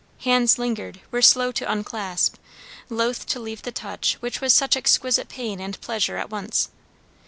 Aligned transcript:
Hands 0.21 0.57
lingered, 0.57 0.99
were 1.11 1.21
slow 1.21 1.51
to 1.51 1.71
unclasp, 1.71 2.37
loath 2.89 3.27
to 3.27 3.39
leave 3.39 3.61
the 3.61 3.71
touch 3.71 4.15
which 4.19 4.41
was 4.41 4.51
such 4.51 4.75
exquisite 4.75 5.29
pain 5.29 5.59
and 5.59 5.79
pleasure 5.79 6.17
at 6.17 6.31
once. 6.31 6.69